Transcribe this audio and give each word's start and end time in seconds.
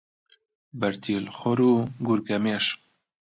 بەرتیل 0.79 1.25
خۆر 1.37 1.59
و 1.69 1.73
گورگەمێش 2.05 2.65